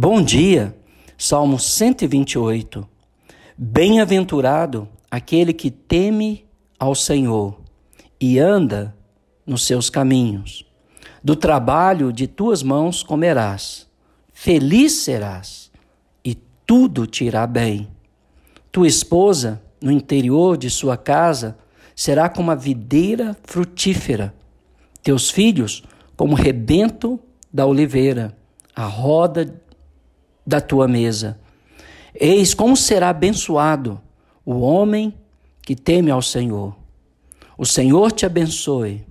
Bom 0.00 0.22
dia, 0.22 0.76
Salmo 1.18 1.58
128. 1.58 2.88
Bem-aventurado 3.56 4.88
aquele 5.10 5.52
que 5.52 5.72
teme 5.72 6.46
ao 6.78 6.94
Senhor 6.94 7.58
e 8.20 8.38
anda 8.38 8.94
nos 9.44 9.66
seus 9.66 9.90
caminhos. 9.90 10.64
Do 11.20 11.34
trabalho 11.34 12.12
de 12.12 12.28
tuas 12.28 12.62
mãos 12.62 13.02
comerás, 13.02 13.88
feliz 14.32 14.92
serás, 14.92 15.68
e 16.24 16.36
tudo 16.64 17.04
te 17.04 17.24
irá 17.24 17.44
bem. 17.44 17.88
Tua 18.70 18.86
esposa, 18.86 19.60
no 19.82 19.90
interior 19.90 20.56
de 20.56 20.70
sua 20.70 20.96
casa, 20.96 21.58
será 21.96 22.28
como 22.28 22.52
a 22.52 22.54
videira 22.54 23.36
frutífera, 23.42 24.32
teus 25.02 25.28
filhos, 25.28 25.82
como 26.16 26.34
o 26.34 26.36
rebento 26.36 27.18
da 27.52 27.66
oliveira, 27.66 28.32
a 28.76 28.84
roda 28.84 29.60
da 30.48 30.62
tua 30.62 30.88
mesa. 30.88 31.38
Eis 32.18 32.54
como 32.54 32.74
será 32.74 33.10
abençoado 33.10 34.00
o 34.46 34.60
homem 34.60 35.12
que 35.60 35.76
teme 35.76 36.10
ao 36.10 36.22
Senhor. 36.22 36.74
O 37.58 37.66
Senhor 37.66 38.10
te 38.10 38.24
abençoe 38.24 39.04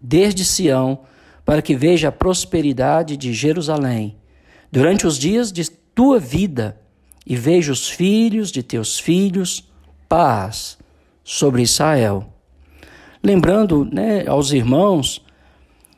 desde 0.00 0.44
Sião, 0.44 0.98
para 1.44 1.62
que 1.62 1.76
veja 1.76 2.08
a 2.08 2.12
prosperidade 2.12 3.16
de 3.16 3.32
Jerusalém 3.32 4.16
durante 4.72 5.06
os 5.06 5.16
dias 5.16 5.52
de 5.52 5.70
tua 5.70 6.18
vida 6.18 6.80
e 7.24 7.36
veja 7.36 7.70
os 7.70 7.88
filhos 7.88 8.50
de 8.50 8.60
teus 8.60 8.98
filhos, 8.98 9.70
paz 10.08 10.76
sobre 11.22 11.62
Israel. 11.62 12.32
Lembrando 13.22 13.84
né, 13.84 14.26
aos 14.26 14.50
irmãos 14.50 15.24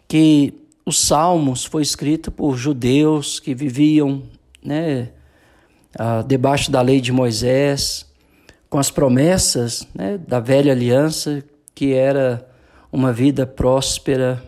que 0.06 0.52
os 0.84 0.98
Salmos 0.98 1.64
foi 1.64 1.80
escrito 1.83 2.30
por 2.30 2.56
judeus 2.59 3.41
que 3.41 3.55
viviam 3.55 4.22
né, 4.65 5.11
debaixo 6.27 6.70
da 6.70 6.81
lei 6.81 7.00
de 7.00 7.12
Moisés, 7.12 8.06
com 8.70 8.78
as 8.78 8.91
promessas 8.91 9.86
né, 9.95 10.19
da 10.19 10.41
velha 10.41 10.73
aliança, 10.73 11.45
que 11.75 11.92
era 11.92 12.48
uma 12.91 13.12
vida 13.12 13.47
próspera, 13.47 14.42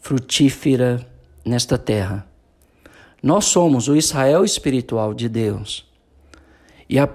frutífera 0.00 1.06
nesta 1.44 1.78
terra. 1.78 2.26
Nós 3.22 3.44
somos 3.44 3.88
o 3.88 3.96
Israel 3.96 4.44
espiritual 4.44 5.14
de 5.14 5.28
Deus. 5.28 5.86
E, 6.88 6.98
a, 6.98 7.08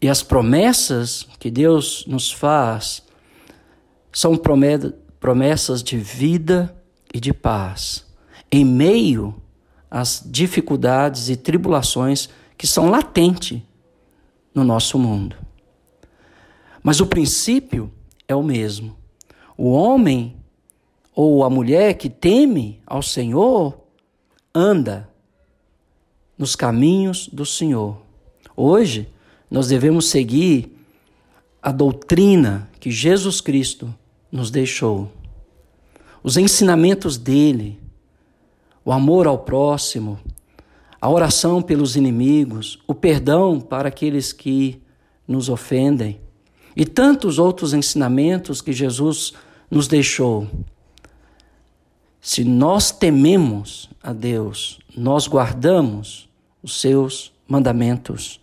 e 0.00 0.08
as 0.08 0.22
promessas 0.22 1.26
que 1.38 1.50
Deus 1.50 2.04
nos 2.06 2.30
faz 2.30 3.02
são 4.12 4.38
promessas 5.18 5.82
de 5.82 5.96
vida 5.96 6.74
e 7.12 7.18
de 7.18 7.32
paz, 7.32 8.04
em 8.52 8.64
meio 8.64 9.34
às 9.94 10.20
dificuldades 10.26 11.28
e 11.28 11.36
tribulações 11.36 12.28
que 12.58 12.66
são 12.66 12.90
latentes 12.90 13.62
no 14.52 14.64
nosso 14.64 14.98
mundo. 14.98 15.36
Mas 16.82 16.98
o 16.98 17.06
princípio 17.06 17.92
é 18.26 18.34
o 18.34 18.42
mesmo. 18.42 18.96
O 19.56 19.70
homem 19.70 20.34
ou 21.14 21.44
a 21.44 21.48
mulher 21.48 21.94
que 21.94 22.10
teme 22.10 22.82
ao 22.84 23.02
Senhor 23.02 23.78
anda 24.52 25.08
nos 26.36 26.56
caminhos 26.56 27.28
do 27.28 27.46
Senhor. 27.46 28.02
Hoje, 28.56 29.08
nós 29.48 29.68
devemos 29.68 30.06
seguir 30.06 30.76
a 31.62 31.70
doutrina 31.70 32.68
que 32.80 32.90
Jesus 32.90 33.40
Cristo 33.40 33.94
nos 34.32 34.50
deixou, 34.50 35.08
os 36.20 36.36
ensinamentos 36.36 37.16
dele, 37.16 37.78
o 38.84 38.92
amor 38.92 39.26
ao 39.26 39.38
próximo, 39.38 40.18
a 41.00 41.08
oração 41.08 41.62
pelos 41.62 41.96
inimigos, 41.96 42.78
o 42.86 42.94
perdão 42.94 43.60
para 43.60 43.88
aqueles 43.88 44.32
que 44.32 44.80
nos 45.26 45.48
ofendem 45.48 46.20
e 46.76 46.84
tantos 46.84 47.38
outros 47.38 47.72
ensinamentos 47.72 48.60
que 48.60 48.72
Jesus 48.72 49.32
nos 49.70 49.88
deixou. 49.88 50.48
Se 52.20 52.44
nós 52.44 52.90
tememos 52.90 53.90
a 54.02 54.12
Deus, 54.12 54.80
nós 54.96 55.26
guardamos 55.26 56.28
os 56.62 56.80
seus 56.80 57.32
mandamentos. 57.46 58.40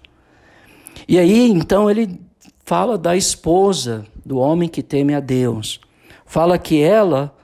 E 1.07 1.17
aí, 1.17 1.49
então, 1.49 1.89
ele 1.89 2.19
fala 2.63 2.97
da 2.97 3.15
esposa 3.15 4.05
do 4.25 4.37
homem 4.37 4.69
que 4.69 4.83
teme 4.83 5.15
a 5.15 5.19
Deus. 5.19 5.79
Fala 6.25 6.57
que 6.57 6.81
ela 6.81 7.35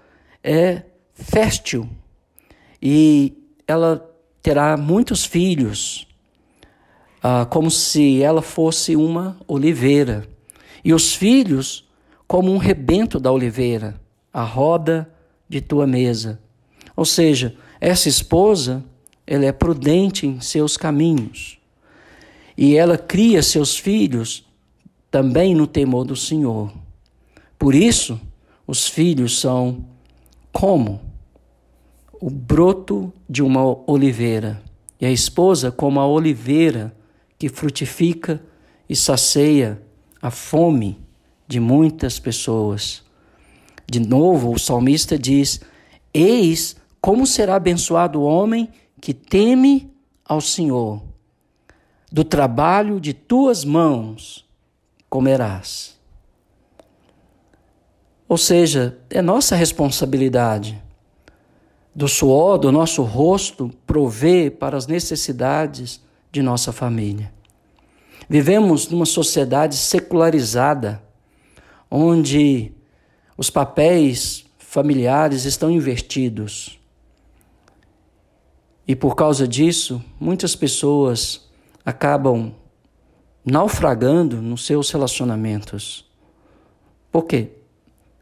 é 0.44 0.84
fértil 1.14 1.90
e 2.82 3.34
ela 3.68 4.10
terá 4.42 4.78
muitos 4.78 5.26
filhos, 5.26 6.08
ah, 7.22 7.46
como 7.46 7.70
se 7.70 8.22
ela 8.22 8.42
fosse 8.42 8.96
uma 8.96 9.38
oliveira, 9.48 10.28
e 10.84 10.94
os 10.94 11.14
filhos 11.14 11.86
como 12.28 12.52
um 12.52 12.58
rebento 12.58 13.20
da 13.20 13.32
oliveira, 13.32 14.00
a 14.32 14.44
roda 14.44 15.10
de 15.50 15.62
tua 15.62 15.88
mesa. 15.88 16.40
Ou 16.96 17.06
seja, 17.06 17.56
essa 17.80 18.10
esposa, 18.10 18.84
ela 19.26 19.46
é 19.46 19.52
prudente 19.52 20.28
em 20.28 20.40
seus 20.42 20.78
caminhos, 20.78 21.58
e 22.58 22.76
ela 22.76 22.98
cria 22.98 23.44
seus 23.44 23.78
filhos 23.78 24.46
também 25.12 25.54
no 25.56 25.68
temor 25.68 26.06
do 26.06 26.16
Senhor. 26.16 26.74
Por 27.58 27.74
isso, 27.74 28.20
os 28.66 28.88
filhos 28.88 29.40
são 29.40 29.86
como 30.52 31.07
o 32.20 32.30
broto 32.30 33.12
de 33.30 33.42
uma 33.42 33.64
oliveira, 33.90 34.62
e 35.00 35.06
a 35.06 35.12
esposa 35.12 35.72
como 35.72 36.00
a 36.00 36.08
oliveira 36.08 36.96
que 37.38 37.50
frutifica 37.50 38.42
e 38.90 38.96
sacia 38.96 39.82
a 40.22 40.32
fome 40.32 41.00
de 41.48 41.60
muitas 41.60 42.20
pessoas. 42.20 43.04
De 43.86 44.00
novo, 44.00 44.52
o 44.52 44.60
salmista 44.60 45.18
diz: 45.18 45.62
Eis 46.14 46.76
como 47.00 47.28
será 47.28 47.56
abençoado 47.56 48.20
o 48.20 48.26
homem 48.26 48.70
que 49.00 49.14
teme 49.14 49.94
ao 50.26 50.42
Senhor. 50.42 51.02
Do 52.12 52.24
trabalho 52.24 53.00
de 53.00 53.14
tuas 53.14 53.64
mãos 53.64 54.46
comerás. 55.10 55.96
Ou 58.28 58.38
seja, 58.38 58.98
é 59.10 59.22
nossa 59.22 59.56
responsabilidade 59.56 60.82
do 61.98 62.08
suor 62.08 62.60
do 62.60 62.72
nosso 62.72 63.02
rosto 63.02 63.72
prover 63.88 64.52
para 64.52 64.78
as 64.78 64.86
necessidades 64.86 66.00
de 66.32 66.44
nossa 66.44 66.72
família. 66.72 67.34
Vivemos 68.30 68.88
numa 68.88 69.06
sociedade 69.06 69.76
secularizada, 69.76 71.02
onde 71.90 72.72
os 73.36 73.50
papéis 73.50 74.46
familiares 74.60 75.46
estão 75.46 75.72
invertidos. 75.72 76.80
E 78.88 78.96
por 78.96 79.16
causa 79.16 79.48
disso, 79.48 80.00
muitas 80.20 80.56
pessoas 80.56 81.50
acabam 81.84 82.54
naufragando 83.44 84.40
nos 84.40 84.68
seus 84.68 84.92
relacionamentos. 84.92 86.06
Por 87.12 87.24
quê? 87.24 87.50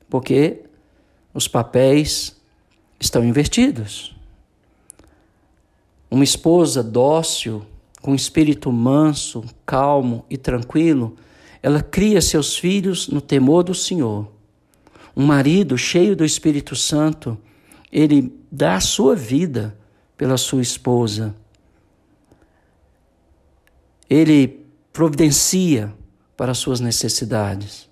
Porque 0.09 0.62
os 1.34 1.46
papéis 1.46 2.34
estão 3.05 3.23
invertidos. 3.23 4.16
Uma 6.09 6.23
esposa 6.23 6.83
dócil, 6.83 7.66
com 8.01 8.13
espírito 8.13 8.71
manso, 8.71 9.43
calmo 9.66 10.25
e 10.29 10.38
tranquilo, 10.38 11.16
ela 11.61 11.81
cria 11.81 12.21
seus 12.21 12.55
filhos 12.55 13.07
no 13.07 13.21
temor 13.21 13.63
do 13.63 13.73
Senhor. 13.73 14.31
Um 15.16 15.25
marido 15.25 15.77
cheio 15.77 16.16
do 16.16 16.25
Espírito 16.25 16.75
Santo, 16.75 17.38
ele 17.91 18.33
dá 18.51 18.75
a 18.75 18.81
sua 18.81 19.16
vida 19.16 19.77
pela 20.17 20.37
sua 20.37 20.61
esposa. 20.61 21.35
Ele 24.09 24.66
providencia 24.93 25.93
para 26.37 26.51
as 26.51 26.58
suas 26.58 26.79
necessidades. 26.79 27.90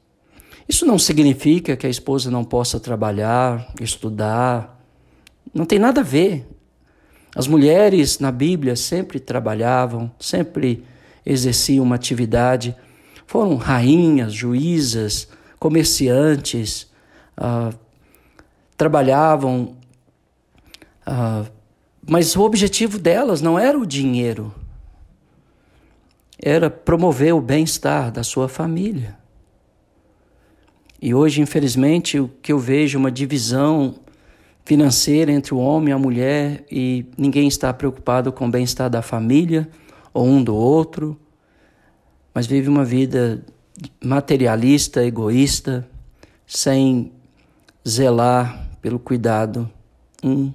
Isso 0.67 0.85
não 0.85 0.99
significa 0.99 1.75
que 1.75 1.87
a 1.87 1.89
esposa 1.89 2.29
não 2.29 2.43
possa 2.43 2.79
trabalhar, 2.79 3.73
estudar, 3.81 4.72
não 5.53 5.65
tem 5.65 5.77
nada 5.77 6.01
a 6.01 6.03
ver. 6.03 6.47
As 7.35 7.47
mulheres 7.47 8.19
na 8.19 8.31
Bíblia 8.31 8.75
sempre 8.75 9.19
trabalhavam, 9.19 10.11
sempre 10.19 10.83
exerciam 11.25 11.83
uma 11.83 11.95
atividade. 11.95 12.75
Foram 13.25 13.55
rainhas, 13.55 14.33
juízas, 14.33 15.27
comerciantes, 15.59 16.91
ah, 17.37 17.71
trabalhavam, 18.77 19.75
ah, 21.05 21.45
mas 22.07 22.35
o 22.35 22.41
objetivo 22.41 22.99
delas 22.99 23.41
não 23.41 23.57
era 23.57 23.77
o 23.79 23.85
dinheiro, 23.85 24.53
era 26.37 26.69
promover 26.69 27.33
o 27.33 27.41
bem-estar 27.41 28.11
da 28.11 28.23
sua 28.23 28.49
família. 28.49 29.17
E 31.01 31.13
hoje, 31.13 31.41
infelizmente, 31.41 32.19
o 32.19 32.29
que 32.41 32.51
eu 32.51 32.59
vejo 32.59 32.97
é 32.97 32.99
uma 32.99 33.11
divisão 33.11 33.95
financeira 34.65 35.31
entre 35.31 35.53
o 35.53 35.57
homem 35.57 35.89
e 35.89 35.91
a 35.91 35.97
mulher 35.97 36.65
e 36.71 37.05
ninguém 37.17 37.47
está 37.47 37.73
preocupado 37.73 38.31
com 38.31 38.47
o 38.47 38.51
bem-estar 38.51 38.89
da 38.89 39.01
família 39.01 39.69
ou 40.13 40.25
um 40.25 40.43
do 40.43 40.55
outro, 40.55 41.19
mas 42.33 42.47
vive 42.47 42.69
uma 42.69 42.85
vida 42.85 43.43
materialista, 44.03 45.03
egoísta, 45.03 45.87
sem 46.45 47.11
zelar 47.87 48.69
pelo 48.81 48.99
cuidado 48.99 49.69
um 50.23 50.53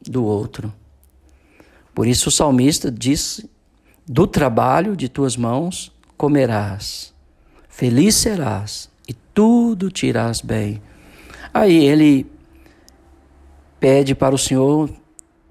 do 0.00 0.24
outro. 0.24 0.72
Por 1.94 2.06
isso 2.06 2.28
o 2.28 2.32
salmista 2.32 2.90
disse: 2.90 3.48
Do 4.06 4.26
trabalho 4.26 4.96
de 4.96 5.08
tuas 5.08 5.36
mãos 5.36 5.92
comerás, 6.16 7.12
feliz 7.68 8.14
serás 8.16 8.90
e 9.08 9.12
tudo 9.12 9.90
te 9.90 10.06
irás 10.06 10.40
bem. 10.40 10.80
Aí 11.52 11.84
ele 11.86 12.26
pede 13.84 14.14
para 14.14 14.34
o 14.34 14.38
Senhor 14.38 14.88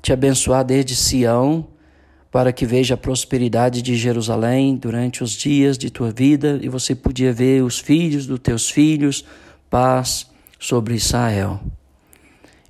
te 0.02 0.12
abençoar 0.12 0.66
desde 0.66 0.96
Sião, 0.96 1.68
para 2.32 2.52
que 2.52 2.66
veja 2.66 2.96
a 2.96 2.98
prosperidade 2.98 3.80
de 3.84 3.96
Jerusalém 3.96 4.76
durante 4.76 5.24
os 5.24 5.34
dias 5.34 5.78
de 5.78 5.92
tua 5.92 6.10
vida 6.10 6.60
e 6.64 6.68
você 6.68 6.96
podia 6.96 7.32
ver 7.32 7.64
os 7.64 7.78
filhos 7.78 8.26
dos 8.26 8.40
teus 8.40 8.72
filhos, 8.72 9.24
paz 9.70 10.32
sobre 10.60 10.96
Israel. 10.96 11.60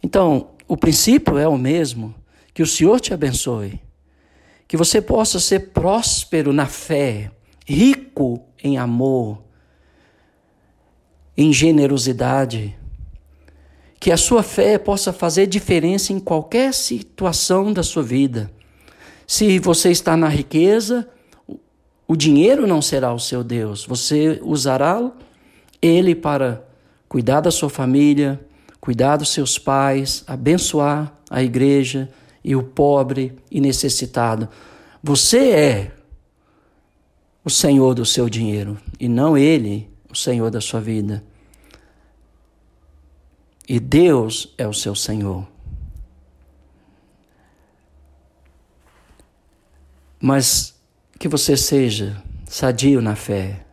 Então, 0.04 0.50
o 0.68 0.76
princípio 0.76 1.38
é 1.38 1.48
o 1.48 1.58
mesmo, 1.58 2.14
que 2.54 2.62
o 2.62 2.68
Senhor 2.68 3.00
te 3.00 3.14
abençoe, 3.14 3.80
que 4.68 4.76
você 4.76 5.02
possa 5.02 5.40
ser 5.40 5.72
próspero 5.72 6.52
na 6.52 6.66
fé, 6.66 7.32
rico 7.66 8.44
em 8.62 8.78
amor, 8.78 9.42
em 11.38 11.54
generosidade, 11.54 12.76
que 14.04 14.12
a 14.12 14.18
sua 14.18 14.44
fé 14.44 14.78
possa 14.78 15.14
fazer 15.14 15.48
diferença 15.48 16.12
em 16.12 16.20
qualquer 16.20 16.74
situação 16.74 17.72
da 17.72 17.82
sua 17.82 18.04
vida. 18.04 18.52
Se 19.26 19.58
você 19.60 19.92
está 19.92 20.18
na 20.18 20.28
riqueza, 20.28 21.08
o 22.06 22.14
dinheiro 22.14 22.68
não 22.68 22.82
será 22.82 23.14
o 23.14 23.20
seu 23.20 23.46
Deus. 23.46 23.86
Você 23.86 24.42
usará 24.44 25.10
ele 25.82 26.14
para 26.16 26.66
cuidar 27.08 27.40
da 27.40 27.50
sua 27.50 27.70
família, 27.70 28.46
cuidar 28.82 29.16
dos 29.16 29.30
seus 29.30 29.58
pais, 29.58 30.26
abençoar 30.28 31.18
a 31.30 31.42
igreja 31.42 32.10
e 32.44 32.58
o 32.58 32.62
pobre 32.62 33.34
e 33.50 33.62
necessitado. 33.62 34.50
Você 35.02 35.52
é 35.52 35.92
o 37.42 37.50
senhor 37.50 37.94
do 37.94 38.06
seu 38.06 38.28
dinheiro 38.28 38.78
e 39.00 39.08
não 39.08 39.38
ele 39.38 39.90
o 40.12 40.16
senhor 40.16 40.52
da 40.52 40.60
sua 40.60 40.82
vida. 40.82 41.24
E 43.68 43.80
Deus 43.80 44.54
é 44.58 44.68
o 44.68 44.74
seu 44.74 44.94
Senhor. 44.94 45.48
Mas 50.20 50.76
que 51.18 51.28
você 51.28 51.56
seja 51.56 52.22
sadio 52.46 53.02
na 53.02 53.16
fé, 53.16 53.66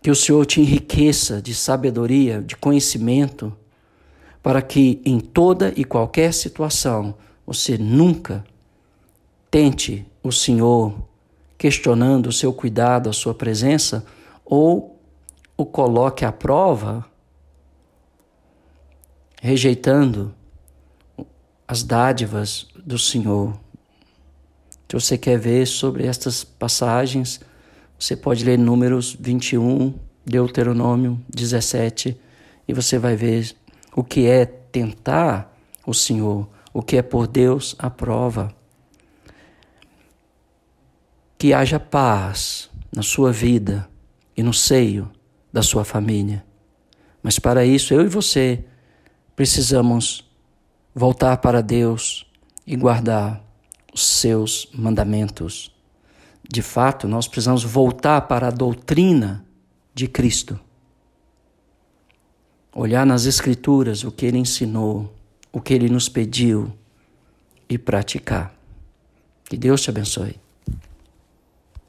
que 0.00 0.10
o 0.10 0.16
Senhor 0.16 0.44
te 0.46 0.60
enriqueça 0.60 1.40
de 1.40 1.54
sabedoria, 1.54 2.42
de 2.42 2.56
conhecimento, 2.56 3.56
para 4.42 4.60
que 4.60 5.00
em 5.04 5.20
toda 5.20 5.72
e 5.76 5.84
qualquer 5.84 6.32
situação 6.34 7.14
você 7.46 7.78
nunca 7.78 8.44
tente 9.50 10.04
o 10.22 10.32
Senhor 10.32 10.94
questionando 11.56 12.26
o 12.26 12.32
seu 12.32 12.52
cuidado, 12.52 13.08
a 13.08 13.12
sua 13.12 13.34
presença, 13.34 14.04
ou 14.44 14.98
o 15.56 15.64
coloque 15.64 16.24
à 16.24 16.32
prova 16.32 17.06
rejeitando 19.44 20.32
as 21.66 21.82
dádivas 21.82 22.68
do 22.76 22.96
Senhor. 22.96 23.58
Se 24.88 24.94
você 24.94 25.18
quer 25.18 25.36
ver 25.36 25.66
sobre 25.66 26.06
estas 26.06 26.44
passagens, 26.44 27.40
você 27.98 28.14
pode 28.14 28.44
ler 28.44 28.56
Números 28.56 29.16
21, 29.18 29.98
Deuteronômio 30.24 31.20
17, 31.28 32.16
e 32.68 32.72
você 32.72 33.00
vai 33.00 33.16
ver 33.16 33.52
o 33.96 34.04
que 34.04 34.28
é 34.28 34.46
tentar 34.46 35.52
o 35.84 35.92
Senhor, 35.92 36.48
o 36.72 36.80
que 36.80 36.96
é 36.96 37.02
por 37.02 37.26
Deus 37.26 37.74
a 37.80 37.90
prova. 37.90 38.54
Que 41.36 41.52
haja 41.52 41.80
paz 41.80 42.70
na 42.94 43.02
sua 43.02 43.32
vida 43.32 43.88
e 44.36 44.42
no 44.42 44.54
seio 44.54 45.10
da 45.52 45.62
sua 45.64 45.84
família. 45.84 46.44
Mas 47.20 47.40
para 47.40 47.64
isso, 47.64 47.92
eu 47.92 48.02
e 48.02 48.08
você 48.08 48.66
precisamos 49.42 50.24
voltar 50.94 51.38
para 51.38 51.60
Deus 51.60 52.24
e 52.64 52.76
guardar 52.76 53.44
os 53.92 54.06
seus 54.06 54.68
mandamentos. 54.72 55.74
De 56.48 56.62
fato, 56.62 57.08
nós 57.08 57.26
precisamos 57.26 57.64
voltar 57.64 58.20
para 58.28 58.46
a 58.46 58.50
doutrina 58.52 59.44
de 59.92 60.06
Cristo. 60.06 60.60
Olhar 62.72 63.04
nas 63.04 63.26
Escrituras 63.26 64.04
o 64.04 64.12
que 64.12 64.26
ele 64.26 64.38
ensinou, 64.38 65.12
o 65.50 65.60
que 65.60 65.74
ele 65.74 65.88
nos 65.88 66.08
pediu 66.08 66.72
e 67.68 67.76
praticar. 67.76 68.54
Que 69.46 69.56
Deus 69.56 69.82
te 69.82 69.90
abençoe. 69.90 70.41